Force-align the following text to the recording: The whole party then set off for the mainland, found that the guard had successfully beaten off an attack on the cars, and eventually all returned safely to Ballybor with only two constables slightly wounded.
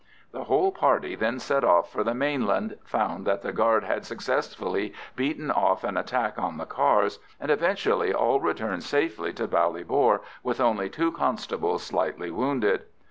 The 0.31 0.45
whole 0.45 0.71
party 0.71 1.15
then 1.15 1.37
set 1.37 1.63
off 1.63 1.91
for 1.91 2.03
the 2.03 2.15
mainland, 2.15 2.75
found 2.83 3.23
that 3.27 3.43
the 3.43 3.51
guard 3.51 3.83
had 3.83 4.03
successfully 4.03 4.93
beaten 5.15 5.51
off 5.51 5.83
an 5.83 5.95
attack 5.95 6.39
on 6.39 6.57
the 6.57 6.65
cars, 6.65 7.19
and 7.39 7.51
eventually 7.51 8.11
all 8.11 8.39
returned 8.39 8.81
safely 8.81 9.31
to 9.33 9.47
Ballybor 9.47 10.21
with 10.41 10.59
only 10.59 10.89
two 10.89 11.11
constables 11.11 11.83
slightly 11.83 12.31
wounded. 12.31 12.85